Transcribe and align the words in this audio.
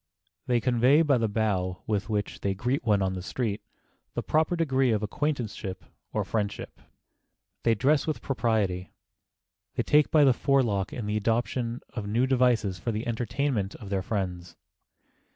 They 0.47 0.59
convey 0.59 1.03
by 1.03 1.19
the 1.19 1.27
bow 1.27 1.83
with 1.85 2.09
which 2.09 2.39
they 2.41 2.55
greet 2.55 2.83
one 2.83 3.03
on 3.03 3.13
the 3.13 3.21
street 3.21 3.61
the 4.15 4.23
proper 4.23 4.55
degree 4.55 4.89
of 4.89 5.03
acquaintanceship 5.03 5.85
or 6.11 6.23
friendship. 6.25 6.81
They 7.61 7.75
dress 7.75 8.07
with 8.07 8.19
propriety. 8.19 8.93
They 9.75 9.83
take 9.83 10.07
time 10.07 10.11
by 10.11 10.23
the 10.23 10.33
forelock 10.33 10.91
in 10.91 11.05
the 11.05 11.17
adoption 11.17 11.81
of 11.93 12.07
new 12.07 12.25
devices 12.25 12.79
for 12.79 12.91
the 12.91 13.05
entertainment 13.05 13.75
of 13.75 13.91
their 13.91 14.01
friends. 14.01 14.55